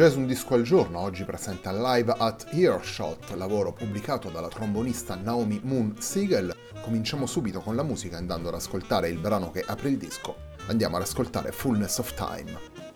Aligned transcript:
Jazz 0.00 0.14
un 0.14 0.26
disco 0.26 0.54
al 0.54 0.62
giorno 0.62 0.98
oggi 1.00 1.24
presenta 1.24 1.72
Live 1.72 2.14
at 2.16 2.46
Earshot, 2.52 3.34
lavoro 3.34 3.74
pubblicato 3.74 4.30
dalla 4.30 4.48
trombonista 4.48 5.14
Naomi 5.14 5.60
Moon 5.62 5.94
Siegel. 5.98 6.56
Cominciamo 6.80 7.26
subito 7.26 7.60
con 7.60 7.76
la 7.76 7.82
musica 7.82 8.16
andando 8.16 8.48
ad 8.48 8.54
ascoltare 8.54 9.10
il 9.10 9.18
brano 9.18 9.50
che 9.50 9.62
apre 9.62 9.90
il 9.90 9.98
disco. 9.98 10.36
Andiamo 10.68 10.96
ad 10.96 11.02
ascoltare 11.02 11.52
Fullness 11.52 11.98
of 11.98 12.14
Time. 12.14 12.89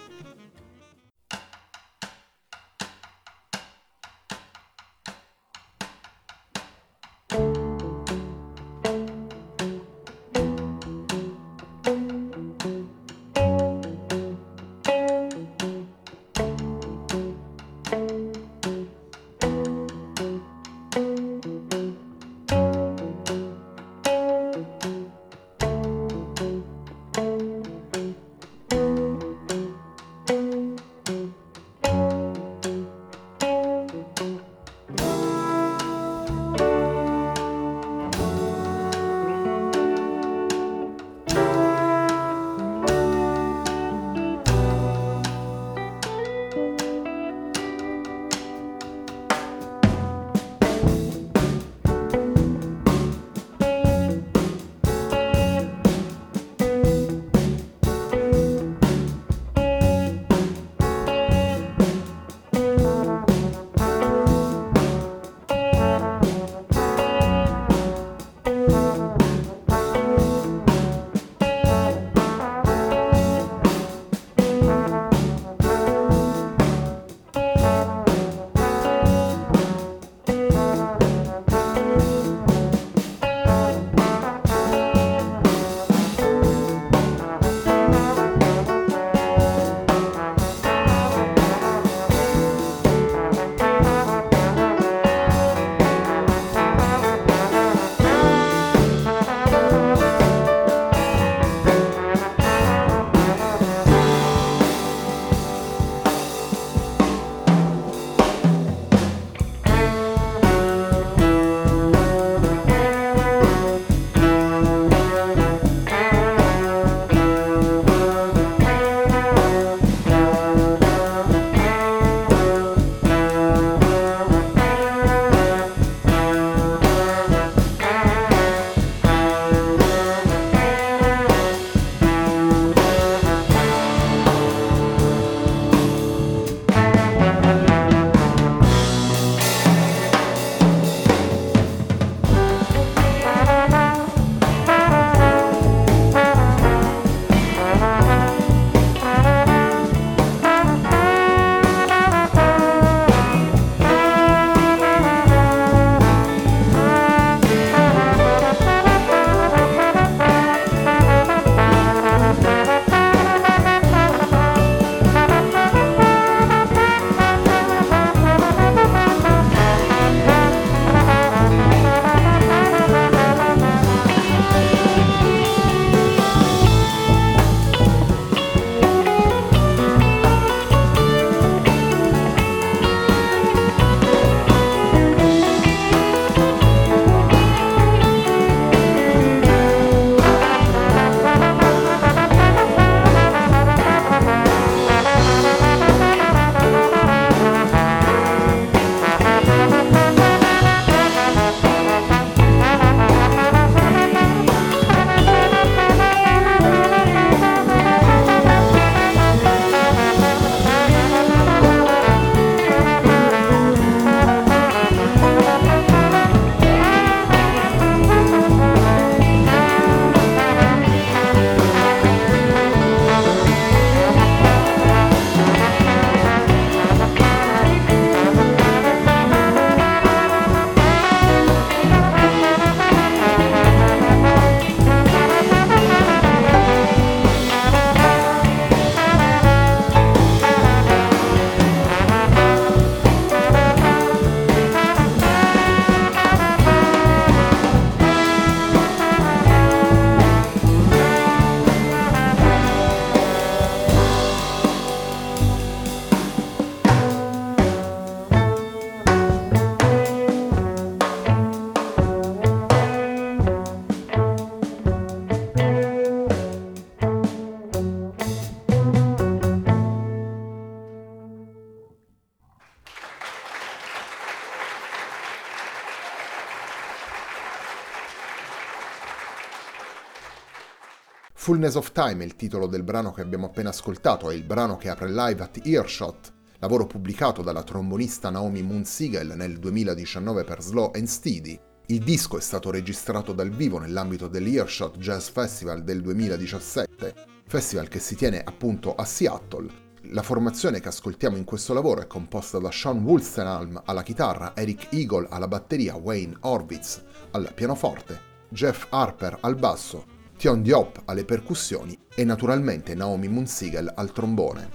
Fullness 281.44 281.75
of 281.75 281.93
Time 281.93 282.23
è 282.23 282.26
il 282.26 282.37
titolo 282.37 282.67
del 282.67 282.85
brano 282.85 283.12
che 283.12 283.20
abbiamo 283.20 283.44
appena 283.44 283.69
ascoltato, 283.69 284.31
è 284.31 284.35
il 284.35 284.44
brano 284.44 284.79
che 284.79 284.88
apre 284.88 285.12
live 285.12 285.43
at 285.43 285.61
Earshot, 285.62 286.32
lavoro 286.58 286.87
pubblicato 286.87 287.43
dalla 287.43 287.62
trombonista 287.62 288.31
Naomi 288.31 288.62
Moonsiegel 288.62 289.35
nel 289.37 289.58
2019 289.58 290.43
per 290.43 290.62
Slow 290.62 290.93
and 290.94 291.05
Steady. 291.05 291.61
Il 291.88 291.99
disco 291.99 292.38
è 292.38 292.41
stato 292.41 292.70
registrato 292.70 293.35
dal 293.35 293.50
vivo 293.50 293.76
nell'ambito 293.76 294.26
dell'Earshot 294.26 294.96
Jazz 294.96 295.29
Festival 295.29 295.85
del 295.85 296.00
2017, 296.00 297.14
festival 297.46 297.88
che 297.88 297.99
si 297.99 298.17
tiene 298.17 298.43
appunto 298.43 298.94
a 298.94 299.05
Seattle. 299.05 299.69
La 300.12 300.23
formazione 300.23 300.81
che 300.81 300.88
ascoltiamo 300.88 301.37
in 301.37 301.44
questo 301.44 301.75
lavoro 301.75 302.00
è 302.00 302.06
composta 302.06 302.58
da 302.58 302.70
Sean 302.70 303.02
Wolstenholm 303.02 303.82
alla 303.85 304.02
chitarra, 304.02 304.56
Eric 304.56 304.94
Eagle 304.94 305.26
alla 305.29 305.46
batteria, 305.46 305.94
Wayne 305.94 306.38
Horvitz 306.41 307.05
al 307.32 307.52
pianoforte, 307.55 308.19
Jeff 308.49 308.87
Harper 308.88 309.37
al 309.41 309.56
basso, 309.56 310.13
Tion 310.44 310.61
Diop 310.61 311.05
alle 311.06 311.25
percussioni 311.25 311.99
e 312.14 312.23
naturalmente 312.23 312.94
Naomi 312.94 313.29
Munsiegel 313.29 313.91
al 313.96 314.12
trombone. 314.12 314.69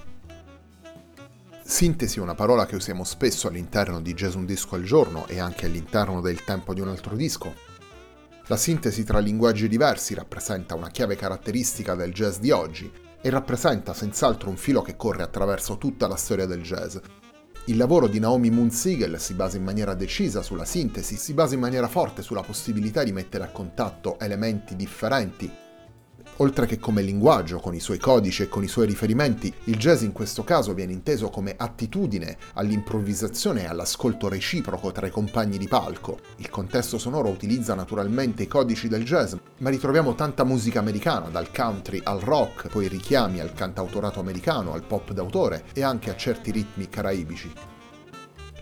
Sintesi 1.64 2.18
è 2.18 2.22
una 2.24 2.34
parola 2.34 2.66
che 2.66 2.76
usiamo 2.76 3.04
spesso 3.04 3.48
all'interno 3.48 4.02
di 4.02 4.16
Jazz 4.16 4.34
un 4.34 4.48
disco 4.48 4.74
al 4.74 4.82
giorno 4.82 5.28
e 5.28 5.40
anche 5.40 5.68
all'interno 5.68 6.22
del 6.22 6.44
tempo 6.44 6.74
di 6.74 6.82
un 6.82 6.88
altro 6.88 7.16
disco. 7.16 7.54
La 8.48 8.58
sintesi 8.58 9.04
tra 9.04 9.20
linguaggi 9.20 9.68
diversi 9.68 10.16
rappresenta 10.16 10.74
una 10.74 10.90
chiave 10.90 11.16
caratteristica 11.16 11.94
del 11.94 12.14
jazz 12.14 12.40
di 12.40 12.50
oggi 12.50 12.92
e 13.22 13.30
rappresenta 13.30 13.94
senz'altro 13.94 14.50
un 14.50 14.58
filo 14.58 14.82
che 14.82 14.96
corre 14.96 15.22
attraverso 15.22 15.78
tutta 15.78 16.08
la 16.08 16.16
storia 16.16 16.48
del 16.48 16.64
jazz. 16.64 16.98
Il 17.66 17.78
lavoro 17.78 18.08
di 18.08 18.20
Naomi 18.20 18.50
Moonsiegel 18.50 19.20
si 19.20 19.34
basa 19.34 19.58
in 19.58 19.64
maniera 19.64 19.94
decisa 19.94 20.42
sulla 20.42 20.66
sintesi, 20.66 21.16
si 21.18 21.34
basa 21.34 21.54
in 21.54 21.60
maniera 21.60 21.88
forte 21.88 22.22
sulla 22.22 22.42
possibilità 22.42 23.04
di 23.04 23.12
mettere 23.12 23.44
a 23.44 23.50
contatto 23.50 24.18
elementi 24.20 24.76
differenti 24.76 25.68
Oltre 26.42 26.66
che 26.66 26.80
come 26.80 27.02
linguaggio, 27.02 27.60
con 27.60 27.76
i 27.76 27.82
suoi 27.82 27.98
codici 27.98 28.44
e 28.44 28.48
con 28.48 28.64
i 28.64 28.70
suoi 28.70 28.86
riferimenti, 28.86 29.54
il 29.66 29.76
jazz 29.76 30.04
in 30.04 30.14
questo 30.14 30.46
caso 30.46 30.74
viene 30.74 30.94
inteso 30.94 31.30
come 31.30 31.54
attitudine 31.58 32.38
all'improvvisazione 32.54 33.64
e 33.64 33.68
all'ascolto 33.68 34.30
reciproco 34.30 34.94
tra 34.94 35.06
i 35.06 35.12
compagni 35.12 35.58
di 35.58 35.68
palco. 35.68 36.20
Il 36.38 36.50
contesto 36.50 36.98
sonoro 36.98 37.28
utilizza 37.28 37.74
naturalmente 37.74 38.44
i 38.44 38.48
codici 38.48 38.88
del 38.88 39.04
jazz, 39.04 39.36
ma 39.60 39.70
ritroviamo 39.70 40.16
tanta 40.16 40.44
musica 40.44 40.80
americana, 40.80 41.30
dal 41.30 41.52
country 41.52 42.02
al 42.04 42.20
rock, 42.20 42.70
poi 42.70 42.88
richiami 42.88 43.40
al 43.40 43.54
cantautorato 43.54 44.20
americano, 44.20 44.74
al 44.74 44.84
pop 44.84 45.12
d'autore 45.12 45.66
e 45.74 45.84
anche 45.84 46.10
a 46.10 46.16
certi 46.16 46.52
ritmi 46.52 46.90
caraibici. 46.90 47.52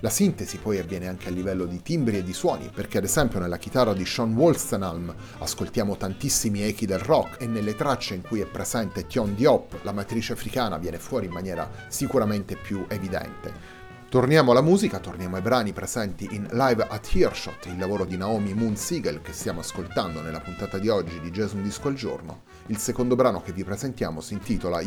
La 0.01 0.09
sintesi 0.11 0.57
poi 0.57 0.77
avviene 0.77 1.07
anche 1.07 1.27
a 1.29 1.31
livello 1.31 1.65
di 1.65 1.81
timbri 1.81 2.17
e 2.17 2.23
di 2.23 2.33
suoni, 2.33 2.69
perché 2.71 2.99
ad 2.99 3.03
esempio 3.03 3.39
nella 3.39 3.57
chitarra 3.57 3.93
di 3.93 4.05
Sean 4.05 4.35
Wolstenholm 4.35 5.13
ascoltiamo 5.39 5.97
tantissimi 5.97 6.61
echi 6.61 6.85
del 6.85 6.99
rock 6.99 7.41
e 7.41 7.47
nelle 7.47 7.75
tracce 7.75 8.13
in 8.13 8.21
cui 8.21 8.39
è 8.39 8.45
presente 8.45 9.07
Tion 9.07 9.33
Diop, 9.33 9.79
la 9.81 9.91
matrice 9.91 10.33
africana 10.33 10.77
viene 10.77 10.99
fuori 10.99 11.25
in 11.25 11.31
maniera 11.31 11.67
sicuramente 11.87 12.55
più 12.55 12.85
evidente. 12.87 13.76
Torniamo 14.09 14.51
alla 14.51 14.61
musica, 14.61 14.99
torniamo 14.99 15.35
ai 15.35 15.41
brani 15.41 15.73
presenti 15.73 16.29
in 16.31 16.47
Live 16.51 16.87
at 16.87 17.09
Earshot, 17.13 17.65
il 17.65 17.77
lavoro 17.77 18.05
di 18.05 18.15
Naomi 18.15 18.53
Moon 18.53 18.77
Siegel 18.77 19.21
che 19.21 19.33
stiamo 19.33 19.59
ascoltando 19.59 20.21
nella 20.21 20.39
puntata 20.39 20.77
di 20.77 20.87
oggi 20.87 21.19
di 21.19 21.29
Jazz 21.29 21.51
Un 21.51 21.63
Disco 21.63 21.89
al 21.89 21.95
Giorno. 21.95 22.43
Il 22.67 22.77
secondo 22.77 23.17
brano 23.17 23.41
che 23.41 23.51
vi 23.51 23.65
presentiamo 23.65 24.21
si 24.21 24.31
intitola 24.31 24.79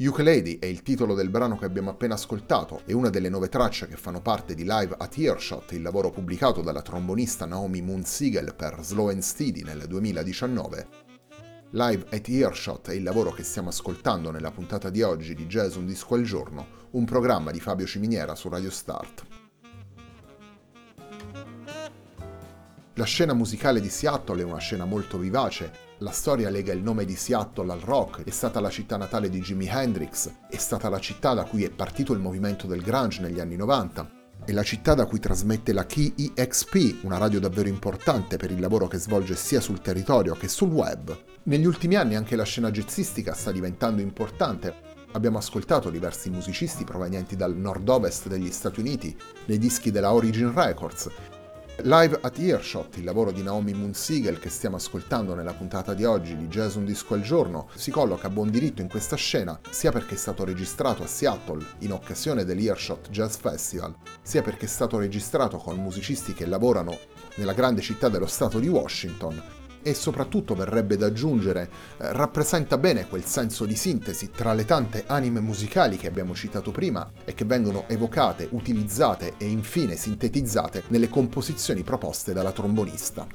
Ukulele 0.00 0.60
è 0.60 0.66
il 0.66 0.82
titolo 0.82 1.16
del 1.16 1.28
brano 1.28 1.58
che 1.58 1.64
abbiamo 1.64 1.90
appena 1.90 2.14
ascoltato 2.14 2.82
e 2.84 2.92
una 2.92 3.10
delle 3.10 3.28
nove 3.28 3.48
tracce 3.48 3.88
che 3.88 3.96
fanno 3.96 4.22
parte 4.22 4.54
di 4.54 4.62
Live 4.62 4.94
at 4.96 5.18
Earshot, 5.18 5.72
il 5.72 5.82
lavoro 5.82 6.10
pubblicato 6.10 6.62
dalla 6.62 6.82
trombonista 6.82 7.46
Naomi 7.46 7.82
Moon 7.82 8.04
Siegel 8.04 8.54
per 8.54 8.78
Slow 8.80 9.08
and 9.08 9.22
Steady 9.22 9.64
nel 9.64 9.86
2019. 9.88 10.88
Live 11.70 12.06
at 12.10 12.28
Earshot 12.28 12.90
è 12.90 12.94
il 12.94 13.02
lavoro 13.02 13.32
che 13.32 13.42
stiamo 13.42 13.70
ascoltando 13.70 14.30
nella 14.30 14.52
puntata 14.52 14.88
di 14.88 15.02
oggi 15.02 15.34
di 15.34 15.46
Jazz 15.46 15.74
Un 15.74 15.86
Disco 15.86 16.14
al 16.14 16.22
Giorno, 16.22 16.68
un 16.90 17.04
programma 17.04 17.50
di 17.50 17.58
Fabio 17.58 17.84
Ciminiera 17.84 18.36
su 18.36 18.48
Radio 18.48 18.70
Start. 18.70 19.26
La 22.94 23.04
scena 23.04 23.34
musicale 23.34 23.80
di 23.80 23.88
Seattle 23.88 24.42
è 24.42 24.44
una 24.44 24.58
scena 24.58 24.84
molto 24.84 25.18
vivace. 25.18 25.87
La 26.00 26.12
storia 26.12 26.48
lega 26.48 26.72
il 26.72 26.80
nome 26.80 27.04
di 27.04 27.16
Seattle 27.16 27.72
al 27.72 27.80
rock, 27.80 28.22
è 28.22 28.30
stata 28.30 28.60
la 28.60 28.70
città 28.70 28.96
natale 28.96 29.28
di 29.28 29.40
Jimi 29.40 29.66
Hendrix, 29.66 30.30
è 30.48 30.56
stata 30.56 30.88
la 30.88 31.00
città 31.00 31.34
da 31.34 31.42
cui 31.42 31.64
è 31.64 31.70
partito 31.70 32.12
il 32.12 32.20
movimento 32.20 32.68
del 32.68 32.82
grunge 32.82 33.20
negli 33.20 33.40
anni 33.40 33.56
90, 33.56 34.08
è 34.44 34.52
la 34.52 34.62
città 34.62 34.94
da 34.94 35.06
cui 35.06 35.18
trasmette 35.18 35.72
la 35.72 35.86
KEXP, 35.86 37.02
una 37.02 37.18
radio 37.18 37.40
davvero 37.40 37.68
importante 37.68 38.36
per 38.36 38.52
il 38.52 38.60
lavoro 38.60 38.86
che 38.86 38.98
svolge 38.98 39.34
sia 39.34 39.60
sul 39.60 39.80
territorio 39.80 40.34
che 40.34 40.46
sul 40.46 40.70
web. 40.70 41.18
Negli 41.42 41.66
ultimi 41.66 41.96
anni 41.96 42.14
anche 42.14 42.36
la 42.36 42.44
scena 42.44 42.70
jazzistica 42.70 43.34
sta 43.34 43.50
diventando 43.50 44.00
importante. 44.00 44.72
Abbiamo 45.14 45.38
ascoltato 45.38 45.90
diversi 45.90 46.30
musicisti 46.30 46.84
provenienti 46.84 47.34
dal 47.34 47.56
nord-ovest 47.56 48.28
degli 48.28 48.52
Stati 48.52 48.78
Uniti 48.78 49.16
nei 49.46 49.58
dischi 49.58 49.90
della 49.90 50.12
Origin 50.12 50.54
Records 50.54 51.10
Live 51.82 52.18
at 52.22 52.36
Earshot, 52.40 52.96
il 52.96 53.04
lavoro 53.04 53.30
di 53.30 53.40
Naomi 53.40 53.72
Moonsiegel 53.72 54.40
che 54.40 54.48
stiamo 54.48 54.74
ascoltando 54.74 55.36
nella 55.36 55.52
puntata 55.52 55.94
di 55.94 56.04
oggi 56.04 56.36
di 56.36 56.48
Jazz 56.48 56.74
Un 56.74 56.84
Disco 56.84 57.14
al 57.14 57.20
Giorno, 57.20 57.68
si 57.76 57.92
colloca 57.92 58.26
a 58.26 58.30
buon 58.30 58.50
diritto 58.50 58.82
in 58.82 58.88
questa 58.88 59.14
scena, 59.14 59.60
sia 59.70 59.92
perché 59.92 60.14
è 60.14 60.18
stato 60.18 60.42
registrato 60.42 61.04
a 61.04 61.06
Seattle 61.06 61.64
in 61.78 61.92
occasione 61.92 62.44
dell'Earshot 62.44 63.10
Jazz 63.10 63.36
Festival, 63.36 63.94
sia 64.22 64.42
perché 64.42 64.64
è 64.64 64.68
stato 64.68 64.98
registrato 64.98 65.58
con 65.58 65.76
musicisti 65.76 66.34
che 66.34 66.46
lavorano 66.46 66.98
nella 67.36 67.52
grande 67.52 67.80
città 67.80 68.08
dello 68.08 68.26
stato 68.26 68.58
di 68.58 68.66
Washington 68.66 69.40
e 69.88 69.94
soprattutto 69.94 70.54
verrebbe 70.54 70.98
da 70.98 71.06
aggiungere 71.06 71.62
eh, 71.96 72.12
rappresenta 72.12 72.76
bene 72.76 73.08
quel 73.08 73.24
senso 73.24 73.64
di 73.64 73.74
sintesi 73.74 74.30
tra 74.30 74.52
le 74.52 74.66
tante 74.66 75.04
anime 75.06 75.40
musicali 75.40 75.96
che 75.96 76.06
abbiamo 76.06 76.34
citato 76.34 76.70
prima 76.70 77.10
e 77.24 77.32
che 77.32 77.46
vengono 77.46 77.84
evocate, 77.88 78.48
utilizzate 78.50 79.34
e 79.38 79.46
infine 79.46 79.96
sintetizzate 79.96 80.84
nelle 80.88 81.08
composizioni 81.08 81.82
proposte 81.82 82.34
dalla 82.34 82.52
trombonista. 82.52 83.26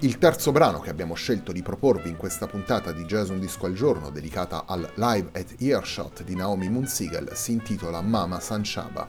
Il 0.00 0.18
terzo 0.18 0.50
brano 0.52 0.80
che 0.80 0.90
abbiamo 0.90 1.14
scelto 1.14 1.52
di 1.52 1.62
proporvi 1.62 2.10
in 2.10 2.16
questa 2.16 2.46
puntata 2.46 2.92
di 2.92 3.04
Jazz 3.04 3.30
Un 3.30 3.38
Disco 3.38 3.66
al 3.66 3.72
Giorno 3.72 4.10
dedicata 4.10 4.64
al 4.66 4.90
Live 4.96 5.30
at 5.32 5.54
Earshot 5.58 6.22
di 6.24 6.34
Naomi 6.34 6.68
Munsiegel 6.68 7.30
si 7.34 7.52
intitola 7.52 8.02
Mama 8.02 8.40
Sanchaba. 8.40 9.08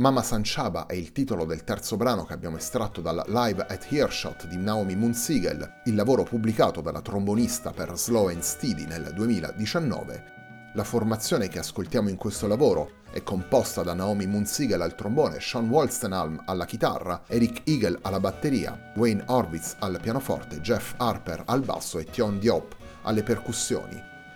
Mama 0.00 0.22
Sanchaba 0.22 0.86
è 0.86 0.94
il 0.94 1.12
titolo 1.12 1.44
del 1.44 1.62
terzo 1.62 1.98
brano 1.98 2.24
che 2.24 2.32
abbiamo 2.32 2.56
estratto 2.56 3.02
dal 3.02 3.22
Live 3.26 3.66
at 3.68 3.86
Earshot 3.90 4.46
di 4.46 4.56
Naomi 4.56 4.96
Munsiegel, 4.96 5.82
il 5.84 5.94
lavoro 5.94 6.22
pubblicato 6.22 6.80
dalla 6.80 7.02
trombonista 7.02 7.70
per 7.72 7.92
Slow 7.98 8.28
and 8.28 8.40
Steady 8.40 8.86
nel 8.86 9.12
2019. 9.14 10.72
La 10.72 10.84
formazione 10.84 11.48
che 11.48 11.58
ascoltiamo 11.58 12.08
in 12.08 12.16
questo 12.16 12.46
lavoro 12.46 12.92
è 13.10 13.22
composta 13.22 13.82
da 13.82 13.92
Naomi 13.92 14.26
Munsiegel 14.26 14.80
al 14.80 14.94
trombone, 14.94 15.38
Sean 15.38 15.68
Wolstenholm 15.68 16.44
alla 16.46 16.64
chitarra, 16.64 17.24
Eric 17.26 17.68
Eagle 17.68 17.98
alla 18.00 18.20
batteria, 18.20 18.92
Wayne 18.96 19.24
Horvitz 19.26 19.76
al 19.80 19.98
pianoforte, 20.00 20.62
Jeff 20.62 20.94
Harper 20.96 21.42
al 21.44 21.60
basso 21.60 21.98
e 21.98 22.04
Tion 22.04 22.38
Diop 22.38 22.74
alle 23.02 23.22
percussioni. 23.22 24.08